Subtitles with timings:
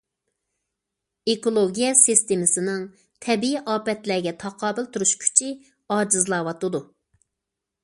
[1.33, 2.81] ئېكولوگىيە سىستېمىسىنىڭ
[3.27, 5.53] تەبىئىي ئاپەتلەرگە تاقابىل تۇرۇش كۈچى
[5.99, 6.85] ئاجىزلاۋاتىدۇ.